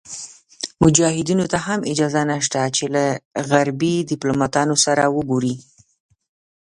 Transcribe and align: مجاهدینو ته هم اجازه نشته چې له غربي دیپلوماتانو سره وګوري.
مجاهدینو 0.83 1.45
ته 1.51 1.57
هم 1.65 1.79
اجازه 1.91 2.21
نشته 2.31 2.61
چې 2.75 2.85
له 2.95 3.03
غربي 3.49 3.95
دیپلوماتانو 4.11 4.75
سره 4.85 5.03
وګوري. 5.15 5.55